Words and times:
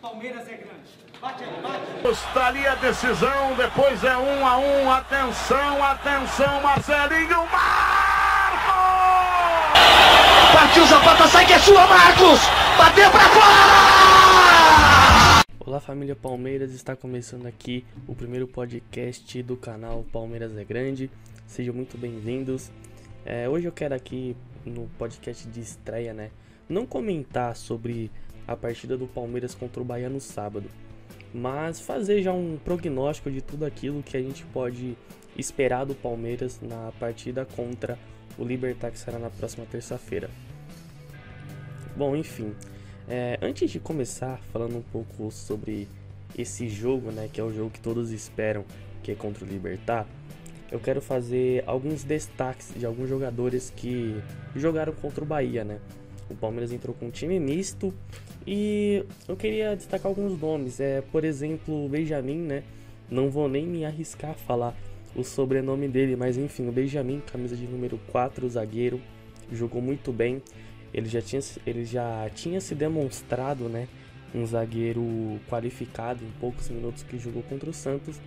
Palmeiras 0.00 0.48
é 0.48 0.54
grande. 0.54 0.88
Bate 1.20 1.44
aí, 1.44 1.62
bate. 1.62 2.08
Está 2.08 2.46
ali 2.46 2.66
a 2.66 2.74
decisão, 2.76 3.54
depois 3.54 4.02
é 4.02 4.16
um 4.16 4.46
a 4.46 4.56
um. 4.56 4.90
Atenção, 4.90 5.84
atenção, 5.84 6.62
Marcelinho 6.62 7.46
Marcos! 7.52 8.80
Partiu 10.54 10.86
Zapata, 10.86 11.28
sai 11.28 11.44
que 11.44 11.52
é 11.52 11.58
sua, 11.58 11.86
Marcos! 11.86 12.40
Bateu 12.78 13.10
pra 13.10 13.28
fora! 13.28 15.42
Olá 15.58 15.80
família 15.80 16.16
Palmeiras, 16.16 16.72
está 16.72 16.96
começando 16.96 17.44
aqui 17.44 17.84
o 18.08 18.14
primeiro 18.14 18.48
podcast 18.48 19.42
do 19.42 19.54
canal 19.54 20.02
Palmeiras 20.10 20.56
é 20.56 20.64
Grande. 20.64 21.10
Sejam 21.46 21.74
muito 21.74 21.98
bem-vindos. 21.98 22.70
É, 23.22 23.46
hoje 23.50 23.66
eu 23.66 23.72
quero 23.72 23.94
aqui 23.94 24.34
no 24.64 24.88
podcast 24.98 25.46
de 25.46 25.60
estreia, 25.60 26.14
né? 26.14 26.30
Não 26.66 26.86
comentar 26.86 27.54
sobre 27.54 28.10
a 28.50 28.56
partida 28.56 28.98
do 28.98 29.06
Palmeiras 29.06 29.54
contra 29.54 29.80
o 29.80 29.84
Bahia 29.84 30.08
no 30.08 30.20
sábado, 30.20 30.68
mas 31.32 31.80
fazer 31.80 32.20
já 32.20 32.32
um 32.32 32.58
prognóstico 32.64 33.30
de 33.30 33.40
tudo 33.40 33.64
aquilo 33.64 34.02
que 34.02 34.16
a 34.16 34.20
gente 34.20 34.44
pode 34.46 34.98
esperar 35.38 35.86
do 35.86 35.94
Palmeiras 35.94 36.60
na 36.60 36.90
partida 36.98 37.44
contra 37.44 37.96
o 38.36 38.44
Libertar 38.44 38.90
que 38.90 38.98
será 38.98 39.20
na 39.20 39.30
próxima 39.30 39.64
terça-feira. 39.66 40.28
Bom, 41.96 42.16
enfim, 42.16 42.52
é, 43.08 43.38
antes 43.40 43.70
de 43.70 43.78
começar 43.78 44.40
falando 44.52 44.78
um 44.78 44.82
pouco 44.82 45.30
sobre 45.30 45.86
esse 46.36 46.68
jogo, 46.68 47.12
né, 47.12 47.30
que 47.32 47.40
é 47.40 47.44
o 47.44 47.52
jogo 47.54 47.70
que 47.70 47.80
todos 47.80 48.10
esperam, 48.10 48.64
que 49.00 49.12
é 49.12 49.14
contra 49.14 49.44
o 49.44 49.48
Libertar, 49.48 50.08
eu 50.72 50.80
quero 50.80 51.00
fazer 51.00 51.62
alguns 51.68 52.02
destaques 52.02 52.74
de 52.76 52.84
alguns 52.84 53.08
jogadores 53.08 53.70
que 53.70 54.20
jogaram 54.56 54.92
contra 54.92 55.22
o 55.22 55.26
Bahia, 55.26 55.62
né? 55.62 55.78
O 56.30 56.34
Palmeiras 56.34 56.72
entrou 56.72 56.94
com 56.94 57.06
um 57.06 57.10
time 57.10 57.38
misto 57.40 57.92
e 58.46 59.04
eu 59.28 59.36
queria 59.36 59.74
destacar 59.74 60.06
alguns 60.06 60.40
nomes. 60.40 60.80
É, 60.80 61.00
por 61.00 61.24
exemplo, 61.24 61.86
o 61.86 61.88
Benjamin, 61.88 62.38
né? 62.38 62.62
Não 63.10 63.28
vou 63.28 63.48
nem 63.48 63.66
me 63.66 63.84
arriscar 63.84 64.30
a 64.30 64.34
falar 64.34 64.76
o 65.14 65.24
sobrenome 65.24 65.88
dele, 65.88 66.14
mas 66.14 66.36
enfim, 66.36 66.68
o 66.68 66.72
Benjamin, 66.72 67.20
camisa 67.20 67.56
de 67.56 67.66
número 67.66 67.98
4, 68.12 68.48
zagueiro, 68.48 69.00
jogou 69.52 69.82
muito 69.82 70.12
bem. 70.12 70.40
Ele 70.94 71.08
já 71.08 71.20
tinha, 71.20 71.40
ele 71.66 71.84
já 71.84 72.30
tinha 72.34 72.60
se 72.60 72.74
demonstrado, 72.74 73.68
né? 73.68 73.88
Um 74.34 74.46
zagueiro 74.46 75.02
qualificado 75.48 76.24
em 76.24 76.30
poucos 76.40 76.68
minutos 76.68 77.02
que 77.02 77.18
jogou 77.18 77.42
contra 77.42 77.68
o 77.68 77.74
Santos, 77.74 78.20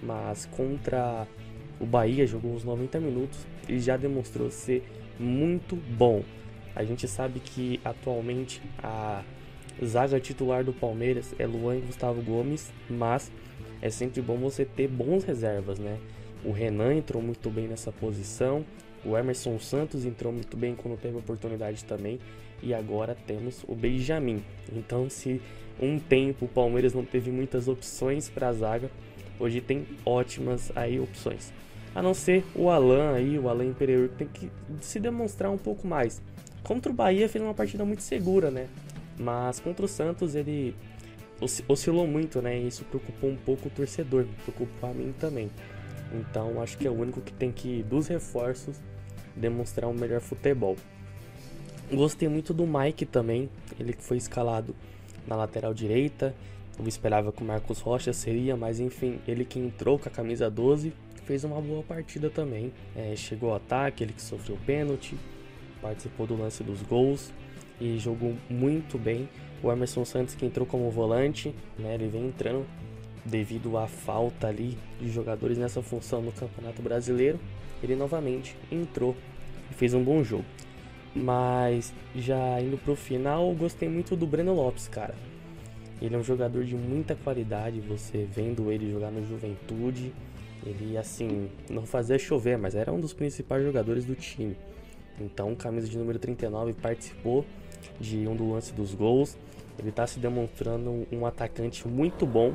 mas 0.00 0.46
contra 0.46 1.26
o 1.80 1.86
Bahia 1.86 2.26
jogou 2.26 2.54
uns 2.54 2.64
90 2.64 3.00
minutos 3.00 3.38
e 3.68 3.78
já 3.78 3.96
demonstrou 3.96 4.50
ser 4.50 4.84
muito 5.18 5.76
bom. 5.76 6.22
A 6.78 6.84
gente 6.84 7.08
sabe 7.08 7.40
que 7.40 7.80
atualmente 7.84 8.62
a 8.80 9.24
zaga 9.84 10.20
titular 10.20 10.62
do 10.62 10.72
Palmeiras 10.72 11.34
é 11.36 11.44
Luan 11.44 11.78
e 11.78 11.80
Gustavo 11.80 12.22
Gomes, 12.22 12.70
mas 12.88 13.32
é 13.82 13.90
sempre 13.90 14.22
bom 14.22 14.36
você 14.36 14.64
ter 14.64 14.86
bons 14.86 15.24
reservas, 15.24 15.80
né? 15.80 15.98
O 16.44 16.52
Renan 16.52 16.94
entrou 16.94 17.20
muito 17.20 17.50
bem 17.50 17.66
nessa 17.66 17.90
posição, 17.90 18.64
o 19.04 19.18
Emerson 19.18 19.58
Santos 19.58 20.04
entrou 20.04 20.32
muito 20.32 20.56
bem 20.56 20.76
quando 20.76 20.96
teve 20.96 21.16
oportunidade 21.16 21.84
também, 21.84 22.20
e 22.62 22.72
agora 22.72 23.16
temos 23.26 23.64
o 23.66 23.74
Benjamin. 23.74 24.40
Então, 24.72 25.10
se 25.10 25.42
um 25.82 25.98
tempo 25.98 26.44
o 26.44 26.48
Palmeiras 26.48 26.94
não 26.94 27.04
teve 27.04 27.32
muitas 27.32 27.66
opções 27.66 28.28
para 28.28 28.50
a 28.50 28.52
zaga, 28.52 28.88
hoje 29.40 29.60
tem 29.60 29.84
ótimas 30.06 30.70
aí 30.76 31.00
opções. 31.00 31.52
A 31.92 32.00
não 32.00 32.14
ser 32.14 32.44
o 32.54 32.70
Alan 32.70 33.14
aí, 33.14 33.36
o 33.36 33.48
Alan 33.48 33.64
Imperiur, 33.64 34.10
que 34.10 34.14
tem 34.14 34.28
que 34.28 34.50
se 34.80 35.00
demonstrar 35.00 35.50
um 35.50 35.58
pouco 35.58 35.84
mais. 35.84 36.22
Contra 36.68 36.92
o 36.92 36.94
Bahia 36.94 37.26
fez 37.30 37.42
uma 37.42 37.54
partida 37.54 37.82
muito 37.82 38.02
segura, 38.02 38.50
né? 38.50 38.68
Mas 39.18 39.58
contra 39.58 39.86
o 39.86 39.88
Santos 39.88 40.34
ele 40.34 40.74
oscilou 41.66 42.06
muito, 42.06 42.42
né? 42.42 42.58
E 42.58 42.68
isso 42.68 42.84
preocupou 42.84 43.30
um 43.30 43.36
pouco 43.36 43.68
o 43.68 43.70
torcedor, 43.70 44.26
preocupou 44.44 44.90
a 44.90 44.92
mim 44.92 45.14
também. 45.18 45.50
Então 46.12 46.60
acho 46.60 46.76
que 46.76 46.86
é 46.86 46.90
o 46.90 46.92
único 46.92 47.22
que 47.22 47.32
tem 47.32 47.50
que, 47.50 47.82
dos 47.84 48.06
reforços, 48.08 48.76
demonstrar 49.34 49.88
um 49.88 49.94
melhor 49.94 50.20
futebol. 50.20 50.76
Gostei 51.90 52.28
muito 52.28 52.52
do 52.52 52.66
Mike 52.66 53.06
também, 53.06 53.48
ele 53.80 53.94
que 53.94 54.02
foi 54.02 54.18
escalado 54.18 54.76
na 55.26 55.36
lateral 55.36 55.72
direita. 55.72 56.34
Eu 56.78 56.86
esperava 56.86 57.32
que 57.32 57.42
o 57.42 57.46
Marcos 57.46 57.80
Rocha 57.80 58.12
seria, 58.12 58.58
mas 58.58 58.78
enfim, 58.78 59.20
ele 59.26 59.46
que 59.46 59.58
entrou 59.58 59.98
com 59.98 60.10
a 60.10 60.12
camisa 60.12 60.50
12 60.50 60.92
fez 61.24 61.44
uma 61.44 61.62
boa 61.62 61.82
partida 61.82 62.28
também. 62.28 62.74
É, 62.94 63.16
chegou 63.16 63.52
ao 63.52 63.56
ataque, 63.56 64.04
ele 64.04 64.12
que 64.12 64.20
sofreu 64.20 64.58
pênalti, 64.66 65.16
participou 65.80 66.26
do 66.26 66.36
lance 66.36 66.62
dos 66.62 66.82
gols 66.82 67.32
e 67.80 67.98
jogou 67.98 68.34
muito 68.48 68.98
bem. 68.98 69.28
O 69.62 69.70
Emerson 69.70 70.04
Santos 70.04 70.34
que 70.34 70.46
entrou 70.46 70.66
como 70.66 70.90
volante, 70.90 71.54
né, 71.78 71.94
ele 71.94 72.08
vem 72.08 72.28
entrando 72.28 72.66
devido 73.24 73.76
à 73.76 73.86
falta 73.86 74.46
ali 74.46 74.76
de 75.00 75.10
jogadores 75.10 75.58
nessa 75.58 75.82
função 75.82 76.22
no 76.22 76.32
Campeonato 76.32 76.80
Brasileiro. 76.82 77.38
Ele 77.82 77.94
novamente 77.94 78.56
entrou 78.70 79.16
e 79.70 79.74
fez 79.74 79.94
um 79.94 80.02
bom 80.02 80.22
jogo. 80.22 80.44
Mas 81.14 81.92
já 82.14 82.60
indo 82.60 82.78
pro 82.78 82.94
final, 82.94 83.52
gostei 83.54 83.88
muito 83.88 84.14
do 84.16 84.26
Breno 84.26 84.54
Lopes, 84.54 84.88
cara. 84.88 85.14
Ele 86.00 86.14
é 86.14 86.18
um 86.18 86.22
jogador 86.22 86.64
de 86.64 86.76
muita 86.76 87.14
qualidade, 87.16 87.80
você 87.80 88.26
vendo 88.30 88.70
ele 88.70 88.90
jogar 88.90 89.10
no 89.10 89.26
Juventude, 89.26 90.12
ele 90.64 90.96
assim, 90.96 91.50
não 91.68 91.84
fazia 91.84 92.18
chover, 92.18 92.56
mas 92.56 92.74
era 92.74 92.92
um 92.92 93.00
dos 93.00 93.12
principais 93.12 93.64
jogadores 93.64 94.04
do 94.04 94.14
time. 94.14 94.56
Então, 95.20 95.54
camisa 95.54 95.88
de 95.88 95.96
número 95.98 96.18
39 96.18 96.72
participou 96.74 97.44
de 98.00 98.26
um 98.28 98.36
do 98.36 98.50
lance 98.50 98.72
dos 98.72 98.94
gols. 98.94 99.36
Ele 99.78 99.90
está 99.90 100.06
se 100.06 100.18
demonstrando 100.18 101.06
um 101.12 101.26
atacante 101.26 101.86
muito 101.86 102.26
bom. 102.26 102.54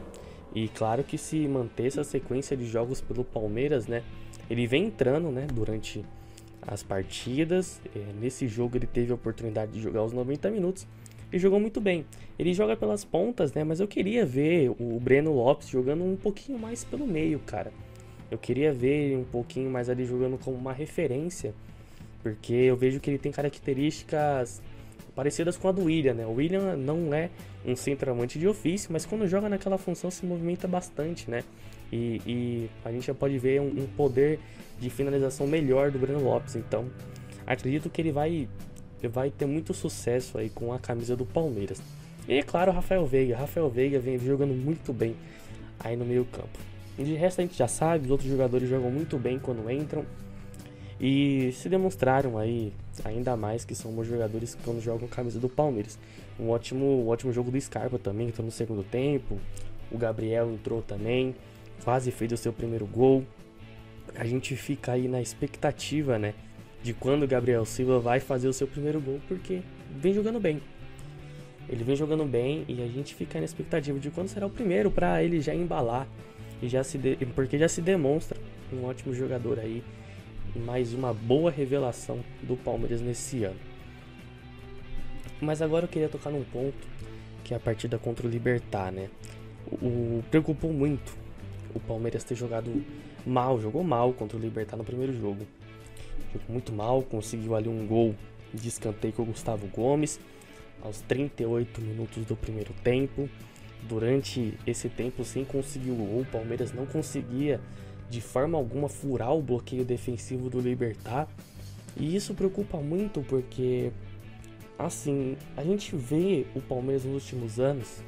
E 0.53 0.67
claro 0.67 1.03
que 1.03 1.17
se 1.17 1.47
manter 1.47 1.87
essa 1.87 2.03
sequência 2.03 2.55
de 2.55 2.65
jogos 2.65 3.01
pelo 3.01 3.23
Palmeiras, 3.23 3.87
né? 3.87 4.03
Ele 4.49 4.67
vem 4.67 4.85
entrando, 4.85 5.31
né? 5.31 5.47
Durante 5.51 6.03
as 6.61 6.83
partidas. 6.83 7.81
É, 7.95 7.99
nesse 8.19 8.47
jogo 8.47 8.77
ele 8.77 8.87
teve 8.87 9.11
a 9.11 9.15
oportunidade 9.15 9.71
de 9.71 9.81
jogar 9.81 10.03
os 10.03 10.13
90 10.13 10.51
minutos 10.51 10.87
e 11.31 11.39
jogou 11.39 11.59
muito 11.59 11.81
bem. 11.81 12.05
Ele 12.37 12.53
joga 12.53 12.75
pelas 12.75 13.03
pontas, 13.03 13.53
né? 13.53 13.63
Mas 13.63 13.79
eu 13.79 13.87
queria 13.87 14.25
ver 14.25 14.69
o 14.69 14.99
Breno 14.99 15.33
Lopes 15.33 15.69
jogando 15.69 16.03
um 16.03 16.15
pouquinho 16.15 16.59
mais 16.59 16.83
pelo 16.83 17.07
meio, 17.07 17.39
cara. 17.39 17.71
Eu 18.29 18.37
queria 18.37 18.73
ver 18.73 19.05
ele 19.05 19.15
um 19.17 19.23
pouquinho 19.23 19.69
mais 19.69 19.89
ali 19.89 20.05
jogando 20.05 20.37
como 20.37 20.57
uma 20.57 20.73
referência 20.73 21.53
porque 22.23 22.53
eu 22.53 22.77
vejo 22.77 23.01
que 23.01 23.09
ele 23.09 23.19
tem 23.19 23.31
características 23.31 24.61
parecidas 25.13 25.57
com 25.57 25.67
a 25.67 25.71
do 25.71 25.83
William, 25.83 26.13
né? 26.13 26.25
O 26.25 26.31
William 26.31 26.75
não 26.75 27.13
é 27.13 27.29
um 27.65 27.75
centroavante 27.75 28.39
de 28.39 28.47
ofício, 28.47 28.91
mas 28.91 29.05
quando 29.05 29.27
joga 29.27 29.49
naquela 29.49 29.77
função 29.77 30.09
se 30.09 30.25
movimenta 30.25 30.67
bastante, 30.67 31.29
né? 31.29 31.43
E, 31.91 32.21
e 32.25 32.69
a 32.83 32.91
gente 32.91 33.05
já 33.05 33.13
pode 33.13 33.37
ver 33.37 33.61
um, 33.61 33.67
um, 33.67 33.87
poder 33.95 34.39
de 34.79 34.89
finalização 34.89 35.45
melhor 35.45 35.91
do 35.91 35.99
Breno 35.99 36.23
Lopes. 36.23 36.55
Então, 36.55 36.89
acredito 37.45 37.89
que 37.89 38.01
ele 38.01 38.11
vai, 38.11 38.47
vai 39.03 39.29
ter 39.29 39.45
muito 39.45 39.73
sucesso 39.73 40.37
aí 40.37 40.49
com 40.49 40.73
a 40.73 40.79
camisa 40.79 41.15
do 41.15 41.25
Palmeiras. 41.25 41.79
E 42.27 42.41
claro, 42.41 42.71
o 42.71 42.73
Rafael 42.73 43.05
Veiga. 43.05 43.37
Rafael 43.37 43.69
Veiga 43.69 43.99
vem 43.99 44.17
jogando 44.17 44.53
muito 44.53 44.91
bem 44.91 45.15
aí 45.79 45.95
no 45.95 46.05
meio 46.05 46.25
campo. 46.25 46.57
De 46.97 47.13
resto 47.15 47.41
a 47.41 47.43
gente 47.43 47.57
já 47.57 47.67
sabe, 47.67 48.05
os 48.05 48.11
outros 48.11 48.29
jogadores 48.29 48.69
jogam 48.69 48.89
muito 48.89 49.17
bem 49.17 49.37
quando 49.37 49.69
entram. 49.69 50.05
E 50.99 51.51
se 51.53 51.67
demonstraram 51.67 52.37
aí 52.37 52.71
ainda 53.03 53.35
mais 53.35 53.65
que 53.65 53.75
são 53.75 53.91
bons 53.91 54.07
jogadores 54.07 54.57
quando 54.63 54.81
jogam 54.81 55.07
camisa 55.07 55.39
do 55.39 55.49
Palmeiras. 55.49 55.97
Um 56.39 56.49
ótimo, 56.49 56.85
um 56.85 57.07
ótimo 57.07 57.33
jogo 57.33 57.51
do 57.51 57.59
Scarpa 57.59 57.97
também, 57.97 58.27
entrou 58.27 58.45
no 58.45 58.51
segundo 58.51 58.83
tempo. 58.83 59.39
O 59.91 59.97
Gabriel 59.97 60.51
entrou 60.51 60.81
também, 60.81 61.35
quase 61.83 62.11
fez 62.11 62.31
o 62.31 62.37
seu 62.37 62.53
primeiro 62.53 62.85
gol. 62.85 63.23
A 64.15 64.25
gente 64.25 64.55
fica 64.55 64.93
aí 64.93 65.07
na 65.07 65.21
expectativa, 65.21 66.19
né, 66.19 66.33
de 66.83 66.93
quando 66.93 67.23
o 67.23 67.27
Gabriel 67.27 67.65
Silva 67.65 67.99
vai 67.99 68.19
fazer 68.19 68.47
o 68.47 68.53
seu 68.53 68.67
primeiro 68.67 68.99
gol, 68.99 69.19
porque 69.27 69.61
vem 69.95 70.13
jogando 70.13 70.39
bem. 70.39 70.61
Ele 71.69 71.83
vem 71.83 71.95
jogando 71.95 72.25
bem 72.25 72.65
e 72.67 72.81
a 72.83 72.87
gente 72.87 73.15
fica 73.15 73.39
na 73.39 73.45
expectativa 73.45 73.97
de 73.97 74.09
quando 74.11 74.27
será 74.27 74.45
o 74.45 74.49
primeiro 74.49 74.91
para 74.91 75.23
ele 75.23 75.39
já 75.39 75.55
embalar 75.55 76.07
e 76.61 76.67
já 76.67 76.83
se 76.83 76.97
de... 76.97 77.15
porque 77.33 77.57
já 77.57 77.67
se 77.67 77.81
demonstra 77.81 78.37
um 78.71 78.83
ótimo 78.85 79.13
jogador 79.13 79.59
aí 79.59 79.81
mais 80.55 80.93
uma 80.93 81.13
boa 81.13 81.49
revelação 81.49 82.19
do 82.41 82.55
Palmeiras 82.55 83.01
nesse 83.01 83.43
ano. 83.43 83.59
Mas 85.41 85.61
agora 85.61 85.85
eu 85.85 85.89
queria 85.89 86.07
tocar 86.07 86.29
num 86.29 86.43
ponto 86.43 86.87
que 87.43 87.53
é 87.53 87.57
a 87.57 87.59
partida 87.59 87.97
contra 87.97 88.25
o 88.25 88.29
Libertar, 88.29 88.91
né? 88.91 89.09
O, 89.69 89.85
o 89.85 90.23
preocupou 90.29 90.71
muito 90.71 91.17
o 91.73 91.79
Palmeiras 91.79 92.23
ter 92.23 92.35
jogado 92.35 92.83
mal, 93.25 93.59
jogou 93.59 93.83
mal 93.83 94.13
contra 94.13 94.37
o 94.37 94.39
Libertar 94.39 94.77
no 94.77 94.83
primeiro 94.83 95.13
jogo. 95.13 95.45
Jogou 96.31 96.49
muito 96.49 96.71
mal, 96.71 97.01
conseguiu 97.01 97.55
ali 97.55 97.67
um 97.67 97.85
gol 97.85 98.15
de 98.53 98.67
escanteio 98.67 99.13
com 99.13 99.23
o 99.23 99.25
Gustavo 99.25 99.67
Gomes 99.67 100.19
aos 100.81 101.01
38 101.01 101.81
minutos 101.81 102.25
do 102.25 102.35
primeiro 102.35 102.73
tempo. 102.83 103.27
Durante 103.87 104.57
esse 104.65 104.87
tempo, 104.87 105.25
sem 105.25 105.43
conseguir 105.43 105.91
o 105.91 105.95
gol, 105.95 106.21
o 106.21 106.25
Palmeiras 106.25 106.71
não 106.71 106.85
conseguia 106.85 107.59
de 108.09 108.21
forma 108.21 108.57
alguma 108.57 108.89
furar 108.89 109.33
o 109.33 109.41
bloqueio 109.41 109.85
defensivo 109.85 110.49
do 110.49 110.59
Libertar. 110.59 111.27
E 111.95 112.15
isso 112.15 112.33
preocupa 112.33 112.77
muito 112.77 113.21
porque 113.21 113.91
assim, 114.77 115.37
a 115.55 115.63
gente 115.63 115.95
vê 115.95 116.45
o 116.55 116.61
Palmeiras 116.61 117.05
nos 117.05 117.23
últimos 117.23 117.59
anos 117.59 118.01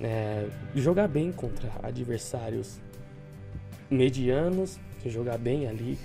é, 0.00 0.48
jogar 0.74 1.08
bem 1.08 1.32
contra 1.32 1.70
adversários 1.82 2.78
medianos, 3.90 4.78
jogar 5.06 5.38
bem 5.38 5.68
ali 5.68 5.96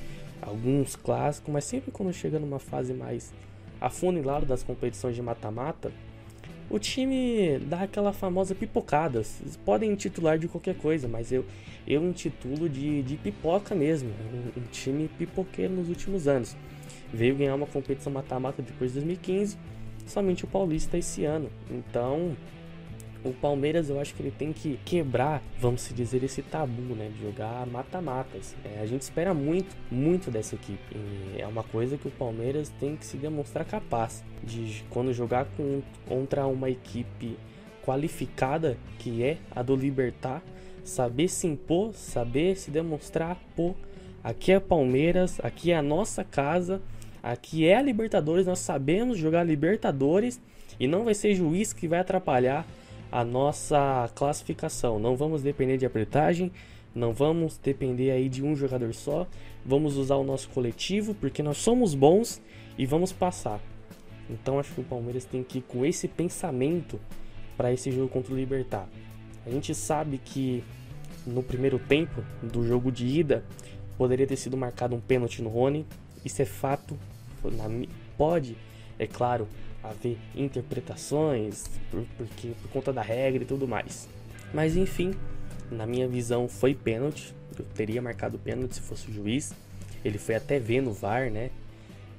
alguns 0.42 0.96
clássicos, 0.96 1.52
mas 1.52 1.66
sempre 1.66 1.92
quando 1.92 2.14
chega 2.14 2.40
numa 2.40 2.60
fase 2.60 2.94
mais 2.94 3.34
afunilada 3.80 4.46
das 4.46 4.64
competições 4.64 5.16
de 5.16 5.22
mata-mata, 5.22 5.92
o 6.72 6.80
time 6.80 7.60
dá 7.60 7.82
aquela 7.82 8.14
famosa 8.14 8.56
pipocada. 8.56 9.24
Vocês 9.24 9.58
podem 9.58 9.94
titular 9.96 10.40
de 10.40 10.48
qualquer 10.48 10.76
coisa, 10.76 11.06
mas 11.06 11.32
eu, 11.32 11.46
eu 11.86 12.02
intitulo 12.08 12.70
de, 12.70 13.04
de 13.04 13.18
pipoca 13.18 13.76
mesmo. 13.76 14.10
Um, 14.10 14.62
um 14.62 14.64
time 14.72 15.10
pipoqueiro 15.18 15.74
nos 15.74 15.90
últimos 15.90 16.30
anos. 16.30 16.56
Veio 17.14 17.36
ganhar 17.36 17.56
uma 17.56 17.68
competição 17.68 18.12
mata-mata 18.12 18.62
depois 18.62 18.92
de 18.92 19.00
2015, 19.00 19.58
somente 20.08 20.46
o 20.46 20.48
Paulista 20.48 20.98
esse 20.98 21.26
ano. 21.26 21.50
Então, 21.70 22.38
o 23.24 23.32
Palmeiras 23.34 23.90
eu 23.90 24.00
acho 24.00 24.16
que 24.16 24.22
ele 24.24 24.32
tem 24.32 24.52
que 24.52 24.80
quebrar, 24.84 25.44
vamos 25.60 25.92
dizer, 25.94 26.24
esse 26.24 26.42
tabu, 26.42 26.96
né? 26.96 27.12
De 27.16 27.22
jogar 27.22 27.66
mata-matas. 27.68 28.56
É, 28.66 28.82
a 28.82 28.86
gente 28.86 29.04
espera 29.04 29.34
muito, 29.34 29.76
muito 29.92 30.32
dessa 30.32 30.56
equipe. 30.56 30.96
E 30.96 31.42
é 31.42 31.46
uma 31.46 31.64
coisa 31.64 31.98
que 31.98 32.08
o 32.08 32.12
Palmeiras 32.12 32.70
tem 32.80 32.96
que 32.96 33.06
se 33.06 33.18
demonstrar 33.18 33.66
capaz 33.66 34.24
de 34.44 34.84
quando 34.90 35.14
jogar 35.14 35.46
com, 35.56 35.82
contra 36.08 36.48
uma 36.48 36.70
equipe 36.70 37.38
qualificada, 37.86 38.78
que 38.98 39.24
é 39.24 39.38
a 39.52 39.62
do 39.62 39.76
Libertar, 39.76 40.42
saber 40.84 41.28
se 41.28 41.48
impor, 41.48 41.94
saber 41.94 42.56
se 42.56 42.72
demonstrar, 42.72 43.38
pô, 43.56 43.76
aqui 44.24 44.52
é 44.52 44.60
Palmeiras, 44.60 45.40
aqui 45.44 45.72
é 45.72 45.78
a 45.78 45.82
nossa 45.82 46.24
casa, 46.24 46.82
aqui 47.22 47.68
é 47.68 47.76
a 47.76 47.82
Libertadores, 47.82 48.48
nós 48.48 48.60
sabemos 48.60 49.18
jogar 49.18 49.44
Libertadores 49.44 50.42
e 50.80 50.88
não 50.88 51.04
vai 51.04 51.14
ser 51.14 51.36
juiz 51.36 51.72
que 51.74 51.88
vai 51.88 52.00
atrapalhar 52.00 52.66
a 53.12 53.26
nossa 53.26 54.10
classificação. 54.16 55.00
Não 55.00 55.16
vamos 55.16 55.44
depender 55.44 55.78
de 55.78 55.86
arbitragem, 55.86 56.52
não 56.96 57.14
vamos 57.14 57.58
depender 57.58 58.12
aí 58.12 58.30
de 58.30 58.44
um 58.44 58.56
jogador 58.56 58.94
só. 58.94 59.28
Vamos 59.66 59.98
usar 59.98 60.16
o 60.16 60.24
nosso 60.24 60.50
coletivo 60.50 61.14
porque 61.14 61.44
nós 61.44 61.58
somos 61.58 61.94
bons 61.94 62.42
e 62.78 62.86
vamos 62.86 63.12
passar. 63.12 63.60
Então 64.30 64.60
acho 64.60 64.74
que 64.74 64.82
o 64.82 64.84
Palmeiras 64.84 65.26
tem 65.26 65.44
que 65.44 65.60
ir 65.60 65.62
com 65.64 65.86
esse 65.86 66.08
pensamento 66.08 67.00
para 67.58 67.72
esse 67.72 67.92
jogo 67.92 68.08
contra 68.08 68.34
o 68.34 68.38
Libertar. 68.38 68.88
A 69.46 69.50
gente 69.50 69.76
sabe 69.76 70.20
que 70.24 70.64
no 71.26 71.44
primeiro 71.44 71.78
tempo 71.80 72.24
do 72.42 72.66
jogo 72.66 72.92
de 72.92 73.06
ida 73.06 73.44
poderia 73.98 74.26
ter 74.26 74.38
sido 74.38 74.56
marcado 74.56 74.96
um 74.96 75.00
pênalti 75.00 75.42
no 75.42 75.50
Rony. 75.50 75.86
Isso 76.24 76.42
é 76.42 76.46
fato. 76.46 76.98
Pode, 78.18 78.56
é 79.00 79.08
claro, 79.08 79.48
haver 79.84 80.18
interpretações 80.36 81.70
por, 81.90 82.06
porque, 82.18 82.50
por 82.62 82.72
conta 82.72 82.94
da 82.94 83.02
regra 83.02 83.44
e 83.44 83.46
tudo 83.46 83.68
mais. 83.68 84.08
Mas 84.54 84.76
enfim, 84.76 85.14
na 85.72 85.86
minha 85.86 86.08
visão 86.08 86.48
foi 86.48 86.74
pênalti. 86.74 87.34
Eu 87.58 87.66
teria 87.76 88.02
marcado 88.02 88.38
pênalti 88.38 88.76
se 88.76 88.82
fosse 88.82 89.10
o 89.10 89.14
juiz. 89.14 89.54
Ele 90.04 90.18
foi 90.18 90.36
até 90.36 90.60
ver 90.60 90.82
no 90.82 90.94
VAR, 90.94 91.30
né? 91.30 91.52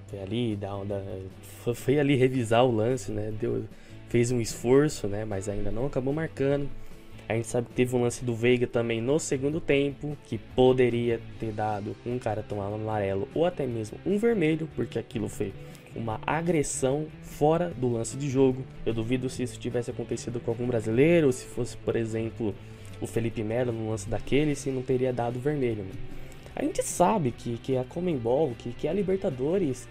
Foi 0.08 0.20
ali, 0.20 0.56
da, 0.56 0.82
da, 0.84 1.02
foi 1.74 1.98
ali 1.98 2.16
revisar 2.16 2.64
o 2.64 2.70
lance, 2.70 3.10
né? 3.10 3.32
Deu, 3.40 3.64
fez 4.08 4.30
um 4.30 4.40
esforço, 4.40 5.08
né? 5.08 5.24
Mas 5.24 5.48
ainda 5.48 5.70
não 5.70 5.86
acabou 5.86 6.12
marcando. 6.12 6.68
A 7.28 7.34
gente 7.34 7.48
sabe 7.48 7.68
que 7.68 7.74
teve 7.74 7.96
um 7.96 8.02
lance 8.02 8.24
do 8.24 8.34
Veiga 8.34 8.66
também 8.66 9.00
no 9.00 9.18
segundo 9.18 9.60
tempo, 9.60 10.16
que 10.26 10.36
poderia 10.36 11.20
ter 11.38 11.52
dado 11.52 11.96
um 12.04 12.18
cartão 12.18 12.60
amarelo 12.60 13.28
ou 13.34 13.46
até 13.46 13.66
mesmo 13.66 13.98
um 14.04 14.18
vermelho, 14.18 14.68
porque 14.76 14.98
aquilo 14.98 15.28
foi 15.28 15.52
uma 15.94 16.20
agressão 16.26 17.06
fora 17.22 17.70
do 17.76 17.92
lance 17.92 18.16
de 18.16 18.28
jogo. 18.28 18.62
Eu 18.84 18.94
duvido 18.94 19.28
se 19.28 19.42
isso 19.42 19.58
tivesse 19.58 19.90
acontecido 19.90 20.40
com 20.40 20.50
algum 20.50 20.66
brasileiro, 20.66 21.32
se 21.32 21.44
fosse, 21.44 21.76
por 21.76 21.96
exemplo, 21.96 22.54
o 23.00 23.06
Felipe 23.06 23.42
Melo 23.42 23.72
no 23.72 23.90
lance 23.90 24.08
daquele, 24.08 24.54
se 24.54 24.70
não 24.70 24.82
teria 24.82 25.12
dado 25.12 25.38
vermelho. 25.38 25.82
Né? 25.82 25.92
A 26.54 26.62
gente 26.62 26.82
sabe 26.82 27.32
que, 27.32 27.58
que 27.58 27.76
a 27.76 27.84
Comembol, 27.84 28.54
que, 28.58 28.72
que 28.72 28.86
a 28.86 28.92
Libertadores, 28.92 29.88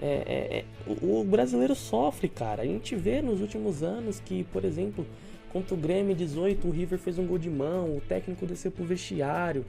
é, 0.00 0.06
é, 0.06 0.58
é, 0.58 0.64
o, 0.86 1.20
o 1.20 1.24
brasileiro 1.24 1.74
sofre, 1.74 2.28
cara. 2.28 2.62
A 2.62 2.66
gente 2.66 2.94
vê 2.94 3.20
nos 3.20 3.40
últimos 3.40 3.82
anos 3.82 4.20
que, 4.20 4.44
por 4.44 4.64
exemplo, 4.64 5.06
contra 5.52 5.74
o 5.74 5.78
Grêmio 5.78 6.14
18, 6.14 6.66
o 6.66 6.70
River 6.70 6.98
fez 6.98 7.18
um 7.18 7.26
gol 7.26 7.38
de 7.38 7.50
mão, 7.50 7.96
o 7.96 8.00
técnico 8.00 8.46
desceu 8.46 8.70
pro 8.70 8.84
vestiário. 8.84 9.64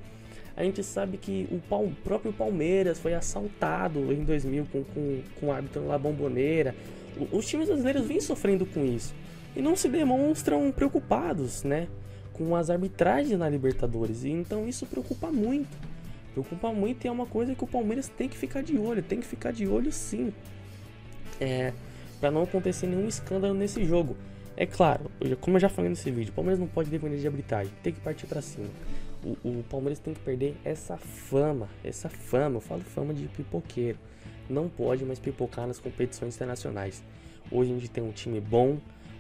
A 0.58 0.64
gente 0.64 0.82
sabe 0.84 1.18
que 1.18 1.48
o 1.52 1.92
próprio 2.04 2.32
Palmeiras 2.32 2.98
foi 2.98 3.14
assaltado 3.14 4.14
em 4.14 4.24
2000 4.24 4.66
com, 4.72 4.84
com, 4.86 5.22
com 5.38 5.48
o 5.48 5.52
árbitro 5.52 5.86
lá 5.86 5.98
bomboneira. 5.98 6.74
Os 7.32 7.46
times 7.46 7.68
brasileiros 7.68 8.06
vêm 8.06 8.22
sofrendo 8.22 8.66
com 8.66 8.86
isso 8.86 9.14
e 9.54 9.62
não 9.62 9.76
se 9.76 9.90
demonstram 9.90 10.72
preocupados, 10.72 11.64
né, 11.64 11.88
com 12.34 12.56
as 12.56 12.70
arbitragens 12.70 13.38
na 13.38 13.50
Libertadores. 13.50 14.24
E 14.24 14.30
então 14.30 14.68
isso 14.68 14.86
preocupa 14.86 15.28
muito. 15.28 15.78
Preocupa 16.32 16.72
muito 16.72 17.04
e 17.04 17.08
é 17.10 17.12
uma 17.12 17.26
coisa 17.26 17.54
que 17.54 17.64
o 17.64 17.68
Palmeiras 17.68 18.08
tem 18.08 18.30
que 18.30 18.38
ficar 18.38 18.64
de 18.64 18.78
olho, 18.78 19.04
tem 19.04 19.20
que 19.20 19.28
ficar 19.28 19.52
de 19.52 19.68
olho 19.68 19.92
sim. 19.92 20.34
É, 21.40 21.74
para 22.22 22.32
não 22.32 22.44
acontecer 22.44 22.88
nenhum 22.88 23.10
escândalo 23.10 23.54
nesse 23.54 23.84
jogo. 23.84 24.16
É 24.56 24.66
claro, 24.66 25.12
como 25.42 25.58
eu 25.58 25.62
já 25.62 25.68
falei 25.68 25.90
nesse 25.90 26.10
vídeo, 26.10 26.32
o 26.32 26.34
Palmeiras 26.34 26.60
não 26.60 26.68
pode 26.68 26.90
depender 26.90 27.18
de 27.18 27.28
arbitragem, 27.28 27.74
tem 27.84 27.92
que 27.92 28.00
partir 28.00 28.26
para 28.26 28.42
cima 28.42 28.70
o, 29.26 29.60
o 29.60 29.64
Palmeiras 29.64 30.00
tem 30.00 30.14
que 30.14 30.20
perder 30.20 30.56
essa 30.64 30.98
fama, 30.98 31.68
essa 31.84 32.08
fama, 32.08 32.58
eu 32.58 32.62
falo 32.62 32.82
fama 32.82 33.14
de 33.14 33.28
pipoqueiro. 33.28 33.98
Não 34.48 34.70
pode 34.70 35.04
mais 35.04 35.18
pipocar 35.18 35.66
nas 35.66 35.80
competições 35.80 36.36
internacionais. 36.36 37.04
Hoje 37.52 37.72
a 37.72 37.74
gente 37.76 37.90
tem 37.90 38.04
um 38.04 38.12
time 38.12 38.40
bom, 38.40 38.78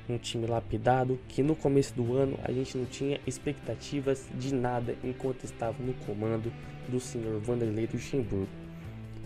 um 0.08 0.18
time 0.20 0.46
lapidado, 0.46 1.20
que 1.28 1.42
no 1.42 1.56
começo 1.56 1.96
do 1.96 2.16
ano 2.16 2.38
a 2.44 2.52
gente 2.52 2.78
não 2.78 2.86
tinha 2.86 3.20
expectativas 3.26 4.28
de 4.38 4.54
nada 4.54 4.96
enquanto 5.04 5.44
estava 5.44 5.76
no 5.84 5.94
comando 6.06 6.54
do 6.88 7.00
senhor 7.00 7.40
Vanderlei 7.40 7.90
Luxemburgo. 7.92 8.48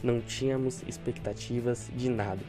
Não 0.02 0.22
tínhamos 0.22 0.82
expectativas 0.88 1.92
de 1.94 2.10
nada. 2.10 2.42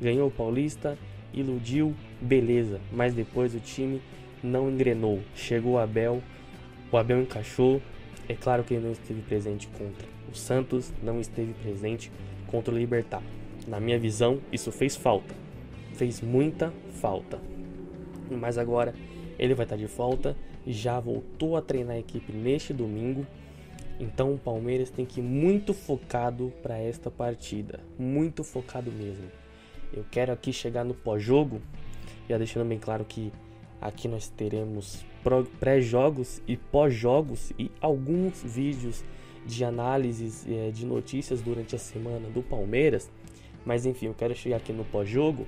Ganhou 0.00 0.28
o 0.28 0.30
Paulista, 0.30 0.96
iludiu, 1.32 1.92
beleza, 2.20 2.80
mas 2.92 3.14
depois 3.14 3.52
o 3.52 3.58
time 3.58 4.00
não 4.40 4.70
engrenou. 4.70 5.20
Chegou 5.34 5.78
Abel, 5.78 6.22
o 6.94 6.96
Abel 6.96 7.22
encaixou. 7.22 7.82
É 8.28 8.34
claro 8.34 8.62
que 8.62 8.74
ele 8.74 8.84
não 8.84 8.92
esteve 8.92 9.20
presente 9.22 9.66
contra 9.66 10.06
o 10.30 10.34
Santos, 10.34 10.92
não 11.02 11.20
esteve 11.20 11.52
presente 11.54 12.10
contra 12.46 12.72
o 12.72 12.78
Libertar. 12.78 13.22
Na 13.66 13.80
minha 13.80 13.98
visão, 13.98 14.40
isso 14.52 14.70
fez 14.70 14.94
falta. 14.94 15.34
Fez 15.94 16.20
muita 16.20 16.72
falta. 17.00 17.40
Mas 18.30 18.58
agora 18.58 18.94
ele 19.38 19.54
vai 19.54 19.64
estar 19.64 19.76
de 19.76 19.86
volta. 19.86 20.36
Já 20.66 21.00
voltou 21.00 21.56
a 21.56 21.62
treinar 21.62 21.96
a 21.96 21.98
equipe 21.98 22.32
neste 22.32 22.72
domingo. 22.72 23.26
Então 23.98 24.32
o 24.32 24.38
Palmeiras 24.38 24.88
tem 24.88 25.04
que 25.04 25.20
ir 25.20 25.24
muito 25.24 25.74
focado 25.74 26.52
para 26.62 26.78
esta 26.78 27.10
partida. 27.10 27.80
Muito 27.98 28.44
focado 28.44 28.90
mesmo. 28.90 29.26
Eu 29.92 30.04
quero 30.10 30.32
aqui 30.32 30.52
chegar 30.52 30.84
no 30.84 30.94
pós-jogo. 30.94 31.60
Já 32.28 32.38
deixando 32.38 32.68
bem 32.68 32.78
claro 32.78 33.04
que 33.04 33.32
aqui 33.80 34.08
nós 34.08 34.28
teremos 34.28 35.04
pré-jogos 35.58 36.42
e 36.46 36.56
pós-jogos 36.56 37.52
e 37.58 37.70
alguns 37.80 38.42
vídeos 38.42 39.04
de 39.46 39.64
análises 39.64 40.46
é, 40.48 40.70
de 40.70 40.86
notícias 40.86 41.40
durante 41.40 41.74
a 41.74 41.78
semana 41.78 42.28
do 42.28 42.42
Palmeiras. 42.42 43.10
Mas 43.64 43.86
enfim, 43.86 44.06
eu 44.06 44.14
quero 44.14 44.34
chegar 44.34 44.56
aqui 44.56 44.72
no 44.72 44.84
pós-jogo 44.84 45.46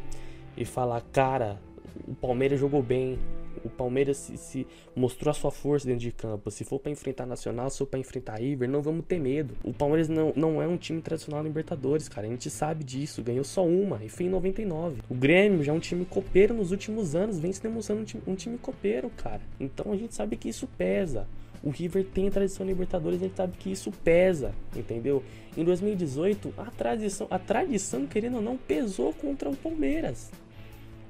e 0.56 0.64
falar, 0.64 1.02
cara, 1.12 1.60
o 2.06 2.14
Palmeiras 2.14 2.58
jogou 2.58 2.82
bem, 2.82 3.18
o 3.64 3.68
Palmeiras 3.68 4.16
se, 4.16 4.36
se, 4.36 4.66
mostrou 4.94 5.30
a 5.30 5.34
sua 5.34 5.50
força 5.50 5.86
dentro 5.86 6.00
de 6.00 6.12
campo. 6.12 6.50
Se 6.50 6.64
for 6.64 6.78
para 6.78 6.90
enfrentar 6.90 7.26
Nacional, 7.26 7.70
se 7.70 7.78
for 7.78 7.86
para 7.86 7.98
enfrentar 7.98 8.40
River, 8.40 8.68
não 8.68 8.82
vamos 8.82 9.04
ter 9.06 9.18
medo. 9.18 9.54
O 9.64 9.72
Palmeiras 9.72 10.08
não, 10.08 10.32
não 10.36 10.62
é 10.62 10.66
um 10.66 10.76
time 10.76 11.00
tradicional 11.00 11.42
na 11.42 11.48
Libertadores, 11.48 12.08
cara. 12.08 12.26
A 12.26 12.30
gente 12.30 12.50
sabe 12.50 12.84
disso. 12.84 13.22
Ganhou 13.22 13.44
só 13.44 13.66
uma 13.66 14.02
e 14.04 14.08
foi 14.08 14.26
em 14.26 14.30
99. 14.30 15.02
O 15.08 15.14
Grêmio 15.14 15.62
já 15.62 15.72
é 15.72 15.74
um 15.74 15.80
time 15.80 16.04
copeiro 16.04 16.54
nos 16.54 16.70
últimos 16.70 17.14
anos, 17.14 17.38
vem 17.38 17.52
se 17.52 17.62
demonstrando 17.62 18.02
um 18.02 18.04
time, 18.04 18.22
um 18.26 18.34
time 18.34 18.58
copeiro, 18.58 19.10
cara. 19.10 19.40
Então 19.58 19.92
a 19.92 19.96
gente 19.96 20.14
sabe 20.14 20.36
que 20.36 20.48
isso 20.48 20.66
pesa. 20.78 21.26
O 21.62 21.70
River 21.70 22.04
tem 22.04 22.30
tradição 22.30 22.66
Libertadores, 22.66 23.20
a 23.20 23.24
gente 23.24 23.36
sabe 23.36 23.56
que 23.56 23.72
isso 23.72 23.90
pesa, 24.04 24.54
entendeu? 24.74 25.22
Em 25.56 25.64
2018, 25.64 26.54
a 26.56 26.70
tradição, 26.70 27.26
a 27.30 27.38
tradição, 27.38 28.06
querendo 28.06 28.36
ou 28.36 28.42
não, 28.42 28.56
pesou 28.56 29.12
contra 29.14 29.48
o 29.48 29.56
Palmeiras. 29.56 30.30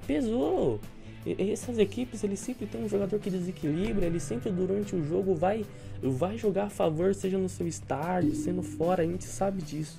Pesou. 0.06 0.80
Essas 1.26 1.76
equipes, 1.78 2.22
eles 2.22 2.38
sempre 2.38 2.66
tem 2.66 2.84
um 2.84 2.88
jogador 2.88 3.18
que 3.18 3.28
desequilibra, 3.28 4.06
ele 4.06 4.20
sempre 4.20 4.50
durante 4.50 4.94
o 4.94 5.02
jogo 5.02 5.34
vai 5.34 5.66
vai 6.00 6.38
jogar 6.38 6.64
a 6.64 6.70
favor, 6.70 7.14
seja 7.14 7.36
no 7.36 7.48
seu 7.48 7.66
estádio, 7.66 8.32
sendo 8.34 8.62
fora, 8.62 9.02
a 9.02 9.06
gente 9.06 9.24
sabe 9.24 9.60
disso. 9.60 9.98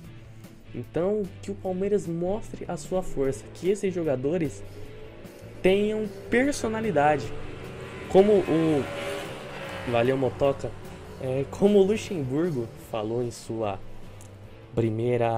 Então, 0.74 1.24
que 1.42 1.50
o 1.50 1.54
Palmeiras 1.54 2.06
mostre 2.06 2.64
a 2.66 2.76
sua 2.76 3.02
força, 3.02 3.44
que 3.54 3.68
esses 3.68 3.92
jogadores 3.92 4.62
tenham 5.60 6.06
personalidade. 6.30 7.30
Como 8.08 8.32
o 8.32 8.84
Valeu 9.90 10.16
Motoca, 10.16 10.70
é, 11.20 11.44
como 11.50 11.78
o 11.78 11.82
Luxemburgo 11.82 12.66
falou 12.90 13.22
em 13.22 13.30
sua 13.30 13.78
primeira 14.74 15.30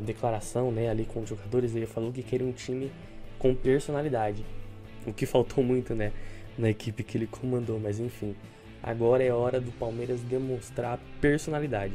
declaração, 0.00 0.70
né, 0.70 0.88
ali 0.88 1.04
com 1.04 1.20
os 1.20 1.28
jogadores, 1.28 1.74
ele 1.74 1.86
falou 1.86 2.12
que 2.12 2.22
queria 2.22 2.46
um 2.46 2.52
time 2.52 2.90
com 3.38 3.54
personalidade 3.54 4.44
o 5.08 5.14
que 5.14 5.26
faltou 5.26 5.62
muito, 5.62 5.94
né? 5.94 6.12
na 6.58 6.68
equipe 6.68 7.04
que 7.04 7.16
ele 7.16 7.26
comandou, 7.26 7.78
mas 7.78 8.00
enfim. 8.00 8.34
Agora 8.82 9.22
é 9.22 9.32
hora 9.32 9.60
do 9.60 9.70
Palmeiras 9.72 10.20
demonstrar 10.20 10.98
personalidade. 11.20 11.94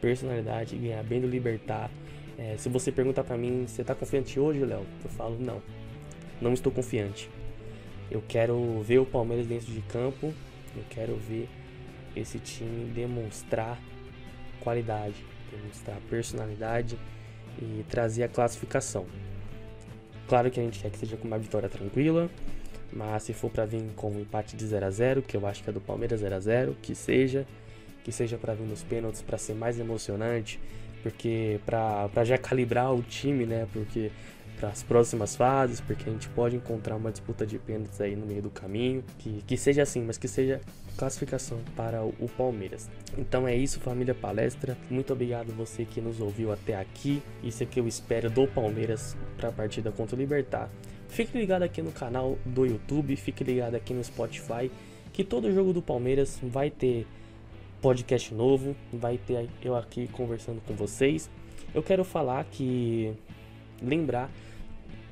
Personalidade, 0.00 0.76
ganhar 0.76 1.02
bem 1.04 1.20
do 1.20 1.28
Libertar. 1.28 1.88
É, 2.36 2.56
se 2.58 2.68
você 2.68 2.90
perguntar 2.90 3.22
para 3.22 3.36
mim, 3.36 3.64
você 3.66 3.84
tá 3.84 3.94
confiante 3.94 4.38
hoje, 4.40 4.64
Léo? 4.64 4.84
Eu 5.04 5.10
falo, 5.10 5.38
não. 5.38 5.62
Não 6.40 6.52
estou 6.52 6.72
confiante. 6.72 7.30
Eu 8.10 8.22
quero 8.26 8.82
ver 8.82 8.98
o 8.98 9.06
Palmeiras 9.06 9.46
dentro 9.46 9.72
de 9.72 9.80
campo. 9.82 10.34
Eu 10.76 10.82
quero 10.90 11.16
ver 11.16 11.48
esse 12.16 12.38
time 12.38 12.90
demonstrar 12.90 13.78
qualidade, 14.60 15.14
demonstrar 15.50 15.98
personalidade 16.10 16.98
e 17.60 17.84
trazer 17.88 18.24
a 18.24 18.28
classificação. 18.28 19.06
Claro 20.28 20.50
que 20.50 20.60
a 20.60 20.62
gente 20.62 20.78
quer 20.78 20.90
que 20.90 20.98
seja 20.98 21.16
com 21.16 21.26
uma 21.26 21.38
vitória 21.38 21.68
tranquila, 21.68 22.30
mas 22.92 23.22
se 23.24 23.32
for 23.32 23.50
para 23.50 23.64
vir 23.64 23.82
com 23.96 24.10
um 24.10 24.20
empate 24.20 24.56
de 24.56 24.66
0 24.66 24.86
a 24.86 24.90
0, 24.90 25.22
que 25.22 25.36
eu 25.36 25.46
acho 25.46 25.62
que 25.62 25.70
é 25.70 25.72
do 25.72 25.80
Palmeiras 25.80 26.20
0 26.20 26.34
a 26.34 26.40
0, 26.40 26.76
que 26.80 26.94
seja, 26.94 27.46
que 28.04 28.12
seja 28.12 28.36
para 28.36 28.54
vir 28.54 28.66
nos 28.66 28.82
pênaltis 28.82 29.22
para 29.22 29.38
ser 29.38 29.54
mais 29.54 29.78
emocionante, 29.78 30.58
porque 31.02 31.58
para 31.66 32.24
já 32.24 32.38
calibrar 32.38 32.94
o 32.94 33.02
time, 33.02 33.44
né? 33.44 33.66
Porque 33.72 34.10
para 34.58 34.68
as 34.68 34.82
próximas 34.82 35.34
fases, 35.34 35.80
porque 35.80 36.08
a 36.08 36.12
gente 36.12 36.28
pode 36.28 36.56
encontrar 36.56 36.96
uma 36.96 37.10
disputa 37.10 37.46
de 37.46 37.58
pênaltis 37.58 38.00
aí 38.00 38.14
no 38.14 38.26
meio 38.26 38.42
do 38.42 38.50
caminho, 38.50 39.02
que, 39.18 39.42
que 39.46 39.56
seja 39.56 39.82
assim, 39.82 40.02
mas 40.02 40.16
que 40.16 40.28
seja 40.28 40.60
classificação 40.96 41.58
para 41.74 42.02
o 42.04 42.28
Palmeiras. 42.36 42.88
Então 43.16 43.48
é 43.48 43.56
isso, 43.56 43.80
família 43.80 44.14
palestra. 44.14 44.76
Muito 44.90 45.12
obrigado 45.12 45.52
você 45.52 45.84
que 45.84 46.00
nos 46.00 46.20
ouviu 46.20 46.52
até 46.52 46.76
aqui. 46.76 47.22
Isso 47.42 47.62
é 47.62 47.66
que 47.66 47.80
eu 47.80 47.88
espero 47.88 48.30
do 48.30 48.46
Palmeiras 48.46 49.16
para 49.36 49.48
a 49.48 49.52
partida 49.52 49.90
contra 49.90 50.14
o 50.14 50.18
Libertar. 50.18 50.70
Fique 51.08 51.36
ligado 51.36 51.62
aqui 51.62 51.82
no 51.82 51.92
canal 51.92 52.38
do 52.46 52.64
YouTube, 52.64 53.14
fique 53.16 53.44
ligado 53.44 53.74
aqui 53.74 53.92
no 53.92 54.02
Spotify, 54.02 54.70
que 55.12 55.22
todo 55.22 55.52
jogo 55.52 55.72
do 55.72 55.82
Palmeiras 55.82 56.38
vai 56.42 56.70
ter 56.70 57.06
podcast 57.82 58.32
novo, 58.32 58.74
vai 58.92 59.18
ter 59.18 59.48
eu 59.62 59.76
aqui 59.76 60.08
conversando 60.08 60.62
com 60.66 60.74
vocês. 60.74 61.28
Eu 61.74 61.82
quero 61.82 62.04
falar 62.04 62.44
que 62.44 63.12
lembrar, 63.82 64.30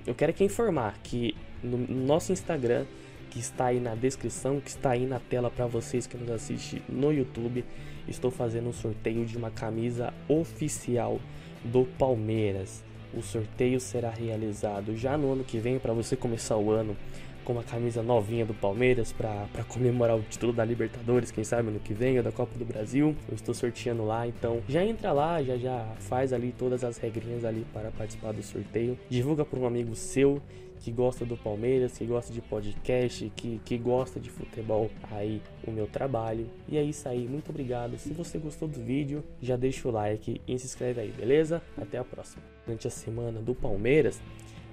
eu 0.07 0.15
quero 0.15 0.33
que 0.33 0.45
informar 0.45 0.99
que 1.03 1.35
no 1.63 1.79
nosso 1.79 2.33
Instagram, 2.33 2.87
que 3.31 3.39
está 3.39 3.67
aí 3.67 3.81
na 3.81 3.95
descrição, 3.95 4.61
que 4.61 4.71
está 4.71 4.91
aí 4.91 5.07
na 5.07 5.21
tela 5.21 5.51
para 5.51 5.67
vocês 5.67 6.07
que 6.07 6.17
nos 6.17 6.31
assistem 6.31 6.83
no 6.89 7.13
YouTube, 7.13 7.65
estou 8.09 8.31
fazendo 8.31 8.69
um 8.69 8.73
sorteio 8.73 9.25
de 9.25 9.37
uma 9.37 9.51
camisa 9.51 10.13
oficial 10.29 11.21
do 11.65 11.85
Palmeiras. 11.99 12.83
O 13.15 13.23
sorteio 13.23 13.81
será 13.81 14.11
realizado 14.11 14.97
já 14.97 15.19
no 15.19 15.33
ano 15.33 15.45
que 15.45 15.59
vem 15.59 15.79
para 15.79 15.93
você 15.93 16.17
começar 16.17 16.57
o 16.57 16.71
ano 16.71 16.97
com 17.45 17.55
uma 17.55 17.65
camisa 17.65 18.03
novinha 18.03 18.47
do 18.47 18.55
Palmeiras 18.55 19.13
para 19.13 19.65
comemorar 19.69 20.17
o 20.17 20.23
título 20.23 20.53
da 20.53 20.65
Libertadores, 20.65 21.31
quem 21.31 21.43
sabe 21.43 21.71
no 21.71 21.81
que 21.81 21.93
vem, 21.93 22.19
ou 22.19 22.23
da 22.23 22.31
Copa 22.31 22.57
do 22.59 22.65
Brasil. 22.65 23.17
Eu 23.29 23.35
estou 23.35 23.55
sorteando 23.55 24.05
lá, 24.05 24.27
então 24.27 24.61
já 24.69 24.85
entra 24.85 25.13
lá, 25.13 25.43
já 25.43 25.57
já 25.57 25.85
faz 25.99 26.33
ali 26.33 26.55
todas 26.57 26.85
as 26.85 26.99
regrinhas 26.99 27.45
ali 27.45 27.67
para 27.73 27.91
participar 27.91 28.33
do 28.33 28.43
sorteio. 28.43 28.99
Divulga 29.09 29.45
para 29.45 29.59
um 29.59 29.67
amigo 29.67 29.95
seu 29.97 30.41
que 30.81 30.91
gosta 30.91 31.25
do 31.27 31.37
Palmeiras, 31.37 31.99
que 31.99 32.07
gosta 32.07 32.33
de 32.33 32.41
podcast, 32.41 33.31
que, 33.37 33.61
que 33.65 33.77
gosta 33.77 34.19
de 34.19 34.31
futebol, 34.31 34.91
aí 35.11 35.43
o 35.67 35.71
meu 35.71 35.87
trabalho. 35.87 36.47
E 36.69 36.79
é 36.79 36.83
isso 36.83 37.09
aí, 37.09 37.29
muito 37.29 37.51
obrigado. 37.51 37.99
Se 37.99 38.13
você 38.13 38.39
gostou 38.39 38.67
do 38.67 38.81
vídeo, 38.81 39.23
já 39.43 39.57
deixa 39.57 39.87
o 39.87 39.91
like 39.91 40.41
e 40.47 40.59
se 40.59 40.67
inscreve 40.67 41.01
aí, 41.03 41.13
beleza? 41.13 41.63
Até 41.77 41.99
a 41.99 42.05
próxima. 42.05 42.43
Durante 42.71 42.87
a 42.87 42.91
semana 42.91 43.41
do 43.41 43.53
Palmeiras, 43.53 44.21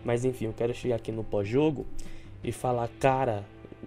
mas 0.06 0.24
enfim, 0.24 0.46
eu 0.46 0.54
quero 0.54 0.72
chegar 0.72 0.98
aqui 0.98 1.12
no 1.12 1.24
pós-jogo 1.24 1.84
e 2.44 2.52
falar, 2.52 2.88
cara, 3.00 3.44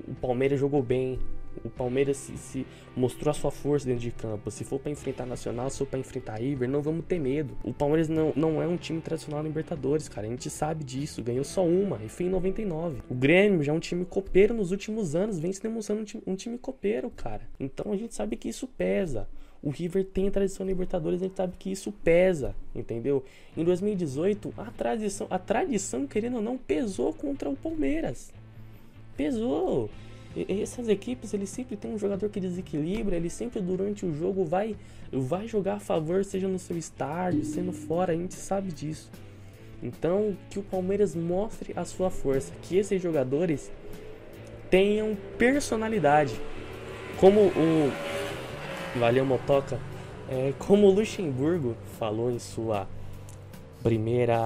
o 0.09 0.15
Palmeiras 0.17 0.59
jogou 0.59 0.83
bem, 0.83 1.17
o 1.65 1.71
Palmeiras 1.71 2.17
se, 2.17 2.37
se, 2.37 2.67
mostrou 2.97 3.31
a 3.31 3.35
sua 3.35 3.53
força 3.53 3.87
dentro 3.87 4.03
de 4.03 4.11
campo. 4.11 4.51
Se 4.51 4.65
for 4.65 4.81
para 4.81 4.91
enfrentar 4.91 5.27
Nacional, 5.27 5.71
se 5.71 5.79
for 5.79 5.87
para 5.87 6.01
enfrentar 6.01 6.41
River, 6.41 6.69
não 6.69 6.83
vamos 6.83 7.05
ter 7.05 7.21
medo. 7.21 7.57
O 7.63 7.73
Palmeiras 7.73 8.09
não, 8.09 8.33
não 8.35 8.61
é 8.61 8.67
um 8.67 8.77
time 8.77 9.01
tradicional 9.01 9.45
na 9.45 9.49
Libertadores, 9.49 10.09
cara. 10.09 10.27
A 10.27 10.31
gente 10.31 10.51
sabe 10.51 10.83
disso. 10.83 11.23
Ganhou 11.23 11.45
só 11.45 11.65
uma 11.65 12.01
e 12.05 12.09
foi 12.09 12.27
em 12.27 12.31
99. 12.31 13.03
O 13.09 13.15
Grêmio 13.15 13.63
já 13.63 13.71
é 13.71 13.75
um 13.77 13.81
time 13.81 14.05
copeiro 14.05 14.53
nos 14.53 14.73
últimos 14.73 15.15
anos, 15.15 15.39
vem 15.39 15.53
se 15.53 15.63
demonstrando 15.63 16.03
um 16.03 16.05
time, 16.05 16.23
um 16.27 16.35
time 16.35 16.59
copeiro, 16.59 17.11
cara. 17.11 17.43
Então 17.61 17.93
a 17.93 17.97
gente 17.97 18.13
sabe 18.13 18.35
que 18.35 18.49
isso 18.49 18.67
pesa. 18.67 19.29
O 19.63 19.71
River 19.71 20.05
tem 20.05 20.31
tradição 20.31 20.67
Libertadores, 20.67 21.21
a 21.21 21.27
gente 21.27 21.37
sabe 21.37 21.55
que 21.59 21.71
isso 21.71 21.93
pesa, 21.93 22.55
entendeu? 22.75 23.23
Em 23.57 23.63
2018, 23.63 24.55
a 24.57 24.71
tradição, 24.71 25.27
a 25.29 25.39
tradição, 25.39 26.07
querendo 26.07 26.37
ou 26.37 26.43
não, 26.43 26.57
pesou 26.57 27.13
contra 27.13 27.51
o 27.51 27.57
Palmeiras. 27.57 28.33
Pesou. 29.17 29.91
E 30.35 30.63
essas 30.63 30.89
equipes, 30.89 31.35
eles 31.35 31.51
sempre 31.51 31.77
tem 31.77 31.93
um 31.93 31.99
jogador 31.99 32.31
que 32.31 32.41
desequilibra, 32.41 33.17
ele 33.17 33.29
sempre 33.29 33.61
durante 33.61 34.07
o 34.07 34.15
jogo 34.15 34.45
vai 34.45 34.77
vai 35.13 35.49
jogar 35.49 35.75
a 35.75 35.81
favor, 35.81 36.25
seja 36.25 36.47
no 36.47 36.59
seu 36.59 36.79
estádio, 36.79 37.45
sendo 37.45 37.73
fora, 37.73 38.13
a 38.13 38.17
gente 38.17 38.35
sabe 38.35 38.71
disso. 38.71 39.11
Então, 39.83 40.37
que 40.49 40.59
o 40.59 40.63
Palmeiras 40.63 41.17
mostre 41.17 41.73
a 41.75 41.85
sua 41.85 42.11
força, 42.11 42.53
que 42.63 42.77
esses 42.77 43.03
jogadores 43.03 43.73
tenham 44.71 45.17
personalidade. 45.37 46.35
Como 47.19 47.41
o 47.41 47.93
Valeu 48.97 49.25
Motoca, 49.25 49.79
é, 50.29 50.53
como 50.59 50.91
Luxemburgo 50.91 51.77
falou 51.99 52.31
em 52.31 52.39
sua 52.39 52.89
primeira 53.83 54.39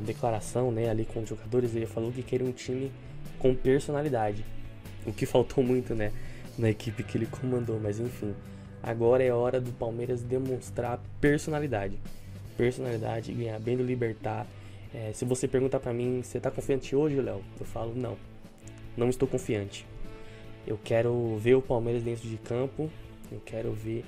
declaração, 0.00 0.70
né, 0.70 0.88
ali 0.88 1.04
com 1.04 1.20
os 1.20 1.28
jogadores, 1.28 1.74
ele 1.74 1.86
falou 1.86 2.12
que 2.12 2.22
queria 2.22 2.46
um 2.46 2.52
time 2.52 2.92
com 3.38 3.54
personalidade. 3.54 4.44
O 5.04 5.12
que 5.12 5.26
faltou 5.26 5.64
muito, 5.64 5.94
né? 5.94 6.12
Na 6.56 6.70
equipe 6.70 7.02
que 7.02 7.18
ele 7.18 7.26
comandou, 7.26 7.80
mas 7.80 7.98
enfim. 7.98 8.34
Agora 8.82 9.22
é 9.22 9.32
hora 9.32 9.60
do 9.60 9.72
Palmeiras 9.72 10.22
demonstrar 10.22 11.00
personalidade. 11.20 11.98
Personalidade, 12.56 13.32
ganhar 13.32 13.58
bem 13.58 13.76
do 13.76 13.82
Libertar. 13.82 14.46
É, 14.94 15.12
se 15.12 15.24
você 15.24 15.48
perguntar 15.48 15.80
para 15.80 15.92
mim, 15.92 16.22
você 16.22 16.38
tá 16.38 16.50
confiante 16.50 16.94
hoje, 16.94 17.20
Léo? 17.20 17.42
Eu 17.58 17.66
falo, 17.66 17.94
não. 17.96 18.16
Não 18.96 19.08
estou 19.08 19.26
confiante. 19.26 19.84
Eu 20.66 20.78
quero 20.82 21.36
ver 21.38 21.54
o 21.54 21.62
Palmeiras 21.62 22.02
dentro 22.02 22.28
de 22.28 22.36
campo. 22.36 22.88
Eu 23.32 23.40
quero 23.46 23.72
ver 23.72 24.04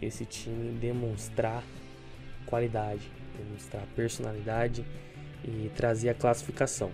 esse 0.00 0.24
time 0.24 0.78
demonstrar 0.78 1.64
qualidade, 2.46 3.10
demonstrar 3.36 3.82
personalidade 3.96 4.84
e 5.44 5.68
trazer 5.74 6.10
a 6.10 6.14
classificação. 6.14 6.90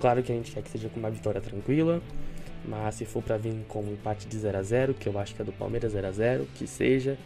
Claro 0.00 0.22
que 0.22 0.32
a 0.32 0.34
gente 0.34 0.50
quer 0.52 0.62
que 0.62 0.70
seja 0.70 0.88
com 0.88 0.98
uma 0.98 1.10
vitória 1.10 1.40
tranquila, 1.40 2.00
mas 2.64 2.94
se 2.94 3.04
for 3.04 3.22
para 3.22 3.36
vir 3.36 3.62
com 3.68 3.82
um 3.82 3.92
empate 3.92 4.26
de 4.26 4.38
0 4.38 4.56
a 4.56 4.62
0, 4.62 4.94
que 4.94 5.06
eu 5.06 5.18
acho 5.18 5.34
que 5.34 5.42
é 5.42 5.44
do 5.44 5.52
Palmeiras 5.52 5.92
0 5.92 6.06
a 6.06 6.12
0, 6.12 6.48
que 6.54 6.66
seja, 6.66 7.18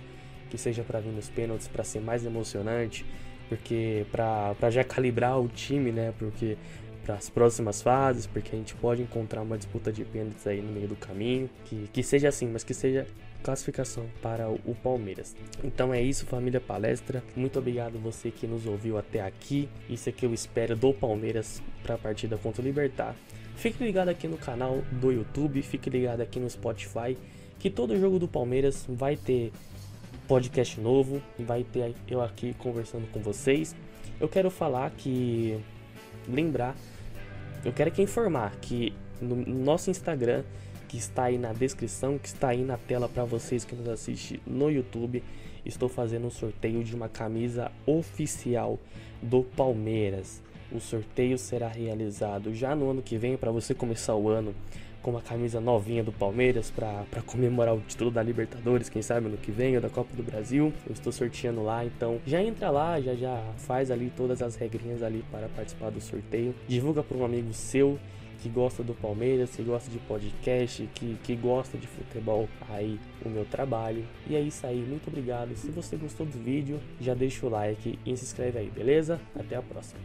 que 0.50 0.59
seja 0.59 0.83
para 0.83 0.99
vir 0.99 1.12
nos 1.12 1.29
pênaltis 1.29 1.69
para 1.69 1.85
ser 1.85 2.00
mais 2.00 2.25
emocionante, 2.25 3.05
porque 3.49 4.05
para 4.11 4.71
já 4.71 4.83
calibrar 4.83 5.38
o 5.38 5.49
time, 5.49 5.93
né? 5.93 6.12
Porque 6.19 6.57
para 7.05 7.15
as 7.17 7.29
próximas 7.29 7.83
fases, 7.83 8.27
porque 8.27 8.55
a 8.55 8.59
gente 8.59 8.75
pode 8.75 9.03
encontrar 9.03 9.43
uma 9.43 9.59
disputa 9.59 9.93
de 9.93 10.05
pênaltis 10.05 10.47
aí 10.47 10.61
no 10.61 10.73
meio 10.73 10.89
do 10.89 10.97
caminho, 10.97 11.51
que, 11.65 11.89
que 11.93 12.03
seja 12.03 12.29
assim, 12.29 12.47
mas 12.47 12.63
que 12.63 12.73
seja 12.73 13.07
classificação 13.43 14.07
para 14.23 14.49
o 14.49 14.75
Palmeiras. 14.83 15.35
Então 15.63 15.93
é 15.93 16.01
isso, 16.01 16.25
família 16.27 16.61
palestra. 16.61 17.23
Muito 17.35 17.59
obrigado 17.59 17.99
você 17.99 18.31
que 18.31 18.47
nos 18.47 18.67
ouviu 18.67 18.97
até 18.97 19.21
aqui. 19.21 19.69
Isso 19.91 20.09
é 20.09 20.13
que 20.13 20.25
eu 20.25 20.33
espero 20.33 20.77
do 20.77 20.95
Palmeiras 20.95 21.63
para 21.83 21.97
a 21.97 21.99
partida 21.99 22.39
contra 22.39 22.63
o 22.63 22.65
Libertar. 22.65 23.17
Fique 23.57 23.83
ligado 23.83 24.09
aqui 24.09 24.27
no 24.27 24.39
canal 24.39 24.83
do 24.93 25.13
YouTube, 25.13 25.61
fique 25.63 25.91
ligado 25.91 26.21
aqui 26.21 26.41
no 26.41 26.49
Spotify, 26.49 27.17
que 27.59 27.69
todo 27.69 27.99
jogo 27.99 28.19
do 28.19 28.27
Palmeiras 28.27 28.87
vai 28.89 29.17
ter 29.17 29.53
podcast 30.27 30.81
novo, 30.81 31.21
vai 31.39 31.63
ter 31.63 31.95
eu 32.09 32.23
aqui 32.23 32.55
conversando 32.55 33.07
com 33.13 33.21
vocês. 33.21 33.77
Eu 34.21 34.29
quero 34.29 34.51
falar 34.51 34.91
que 34.91 35.61
lembrar, 36.29 36.77
eu 37.64 37.73
quero 37.73 37.90
que 37.90 38.02
informar 38.02 38.57
que 38.61 38.92
no 39.21 39.37
nosso 39.37 39.90
Instagram 39.90 40.42
que 40.92 40.99
está 40.99 41.25
aí 41.25 41.38
na 41.38 41.54
descrição, 41.54 42.19
que 42.19 42.28
está 42.28 42.49
aí 42.49 42.62
na 42.62 42.76
tela 42.76 43.09
para 43.09 43.25
vocês 43.25 43.64
que 43.64 43.75
nos 43.75 43.88
assistem 43.88 44.38
no 44.47 44.71
YouTube. 44.71 45.25
Estou 45.64 45.88
fazendo 45.88 46.26
um 46.26 46.31
sorteio 46.31 46.85
de 46.85 46.95
uma 46.95 47.09
camisa 47.09 47.73
oficial 47.87 48.78
do 49.23 49.42
Palmeiras. 49.42 50.42
O 50.71 50.78
sorteio 50.78 51.38
será 51.38 51.66
realizado 51.66 52.52
já 52.52 52.76
no 52.76 52.90
ano 52.90 53.00
que 53.00 53.16
vem 53.16 53.38
para 53.38 53.50
você 53.50 53.73
começar 53.73 54.14
o 54.16 54.28
ano 54.28 54.54
com 55.03 55.11
uma 55.11 55.21
camisa 55.21 55.61
novinha 55.61 56.03
do 56.03 56.13
Palmeiras 56.13 56.71
para 56.71 57.23
comemorar 57.27 57.75
o 57.75 57.81
título 57.81 58.11
da 58.11 58.23
Libertadores, 58.23 58.89
quem 58.89 59.03
sabe 59.03 59.29
no 59.29 59.37
que 59.37 59.51
vem, 59.51 59.75
ou 59.77 59.83
da 59.83 59.91
Copa 59.91 60.15
do 60.17 60.23
Brasil. 60.23 60.73
Eu 60.87 60.93
estou 60.93 61.13
sorteando 61.13 61.63
lá, 61.63 61.85
então 61.85 62.21
já 62.27 62.43
entra 62.43 62.71
lá, 62.71 63.01
já 63.01 63.15
já 63.15 63.43
faz 63.59 63.91
ali 63.91 64.13
todas 64.17 64.41
as 64.41 64.55
regrinhas 64.55 65.03
ali 65.03 65.25
para 65.31 65.49
participar 65.49 65.91
do 65.91 66.01
sorteio. 66.01 66.55
Divulga 66.69 67.03
para 67.03 67.17
um 67.17 67.25
amigo 67.25 67.53
seu 67.53 67.99
que 68.43 68.49
gosta 68.49 68.83
do 68.83 68.93
Palmeiras, 68.93 69.55
que 69.55 69.63
gosta 69.63 69.89
de 69.89 69.99
podcast, 69.99 70.89
que, 70.95 71.17
que 71.23 71.37
gosta 71.37 71.79
de 71.79 71.87
futebol, 71.87 72.49
aí 72.69 72.99
o 73.25 73.29
meu 73.29 73.45
trabalho. 73.45 74.05
E 74.29 74.35
é 74.35 74.41
isso 74.41 74.67
aí, 74.67 74.79
muito 74.79 75.09
obrigado. 75.09 75.55
Se 75.55 75.71
você 75.71 75.97
gostou 75.97 76.27
do 76.27 76.39
vídeo, 76.43 76.81
já 77.01 77.15
deixa 77.15 77.47
o 77.47 77.49
like 77.49 77.99
e 78.05 78.17
se 78.17 78.25
inscreve 78.25 78.59
aí, 78.59 78.69
beleza? 78.69 79.21
Até 79.39 79.55
a 79.55 79.63
próxima. 79.63 80.01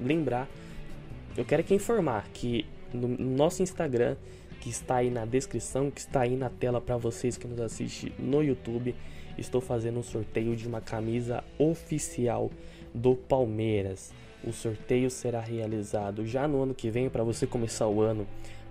Lembrar, 0.00 0.48
eu 1.36 1.44
quero 1.44 1.62
que 1.62 1.72
informar 1.72 2.26
que 2.32 2.66
no 2.96 3.08
nosso 3.08 3.62
Instagram, 3.62 4.16
que 4.60 4.70
está 4.70 4.96
aí 4.96 5.10
na 5.10 5.24
descrição, 5.24 5.90
que 5.90 6.00
está 6.00 6.22
aí 6.22 6.36
na 6.36 6.50
tela 6.50 6.80
para 6.80 6.96
vocês 6.96 7.36
que 7.36 7.46
nos 7.46 7.60
assistem 7.60 8.12
no 8.18 8.42
YouTube. 8.42 8.94
Estou 9.36 9.60
fazendo 9.60 10.00
um 10.00 10.02
sorteio 10.02 10.56
de 10.56 10.66
uma 10.66 10.80
camisa 10.80 11.44
oficial 11.58 12.50
do 12.92 13.14
Palmeiras. 13.14 14.12
O 14.44 14.52
sorteio 14.52 15.10
será 15.10 15.40
realizado 15.40 16.26
já 16.26 16.48
no 16.48 16.62
ano 16.62 16.74
que 16.74 16.90
vem 16.90 17.08
para 17.08 17.22
você 17.22 17.46
começar 17.46 17.86
o 17.86 18.00
ano 18.00 18.26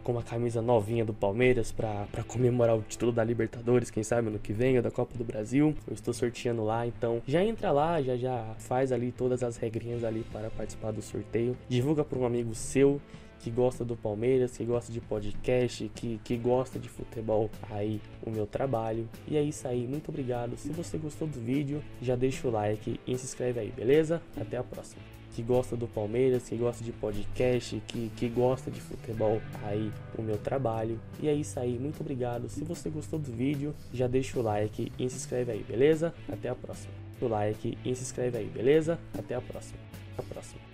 com 0.08 0.14
uma 0.14 0.24
camisa 0.24 0.62
novinha 0.62 1.04
do 1.04 1.14
Palmeiras 1.14 1.70
para 1.70 2.24
comemorar 2.26 2.78
o 2.78 2.82
título 2.82 3.12
da 3.12 3.26
Libertadores, 3.26 3.92
quem 3.92 4.04
sabe 4.04 4.30
no 4.30 4.40
que 4.40 4.54
vem, 4.54 4.78
ou 4.78 4.82
da 4.82 4.90
Copa 4.90 5.18
do 5.18 5.24
Brasil. 5.26 5.76
Eu 5.86 5.94
estou 5.94 6.14
sorteando 6.14 6.64
lá, 6.64 6.88
então 6.88 7.22
já 7.28 7.44
entra 7.44 7.72
lá, 7.72 8.02
já 8.02 8.16
já 8.16 8.56
faz 8.58 8.94
ali 8.94 9.12
todas 9.12 9.44
as 9.44 9.58
regrinhas 9.58 10.06
ali 10.06 10.24
para 10.32 10.50
participar 10.50 10.92
do 10.92 11.02
sorteio. 11.02 11.58
Divulga 11.68 12.06
para 12.06 12.18
um 12.18 12.26
amigo 12.26 12.56
seu 12.56 13.02
que 13.39 13.50
gosta 13.50 13.84
do 13.84 13.96
Palmeiras, 13.96 14.58
que 14.58 14.63
gosta 14.63 14.91
de 14.91 15.01
podcast, 15.01 15.89
que, 15.96 16.20
que 16.24 16.38
gosta 16.38 16.79
de 16.79 16.89
futebol, 16.89 17.50
aí 17.70 18.01
o 18.25 18.29
meu 18.29 18.46
trabalho. 18.46 19.08
E 19.27 19.38
é 19.38 19.41
isso 19.41 19.67
aí, 19.67 19.88
muito 19.88 20.10
obrigado. 20.10 20.58
Se 20.58 20.70
você 20.70 20.98
gostou 20.98 21.27
do 21.27 21.39
vídeo, 21.39 21.84
já 22.01 22.15
deixa 22.15 22.48
o 22.48 22.51
like 22.51 23.00
e 23.06 23.17
se 23.17 23.25
inscreve 23.25 23.60
aí, 23.60 23.72
beleza? 23.72 24.22
Até 24.36 24.58
a 24.58 24.63
próxima 24.63 25.01
que 25.38 25.44
gosta 25.44 25.77
do 25.77 25.88
Palmeiras, 25.88 26.50
que 26.50 26.56
gosta 26.56 26.84
de 26.84 26.91
podcast, 26.91 27.79
que, 27.86 28.12
que 28.15 28.27
gosta 28.27 28.72
de 28.72 28.82
futebol, 28.82 29.39
aí 29.62 29.91
o 30.17 30.24
meu 30.24 30.36
trabalho. 30.36 31.00
E 31.22 31.27
é 31.27 31.34
isso 31.34 31.60
aí, 31.60 31.77
muito 31.77 32.01
obrigado. 32.01 32.50
Se 32.50 32.63
você 32.63 32.89
gostou 32.89 33.20
do 33.20 33.32
vídeo, 33.32 33.75
já 33.94 34.08
deixa 34.08 34.39
o 34.39 34.41
like 34.41 34.91
e 34.98 35.08
se 35.08 35.15
inscreve 35.15 35.51
aí, 35.51 35.63
beleza? 35.63 36.12
Até 36.27 36.50
a 36.50 36.56
próxima. 36.56 36.91
O 37.22 37.27
like 37.27 37.77
e 37.86 37.96
se 37.96 38.01
inscreve 38.01 38.36
aí, 38.36 38.48
beleza? 38.48 38.98
Até 39.15 39.36
a 39.36 39.41
próxima. 39.41 39.77
Até 40.17 40.24
a 40.24 40.34
próxima. 40.34 40.67